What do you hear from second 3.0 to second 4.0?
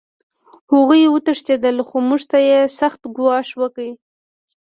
ګواښ وکړ